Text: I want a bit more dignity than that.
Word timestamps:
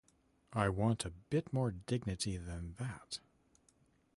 I 0.53 0.67
want 0.69 1.05
a 1.05 1.11
bit 1.11 1.53
more 1.53 1.69
dignity 1.69 2.35
than 2.35 2.73
that. 2.79 3.19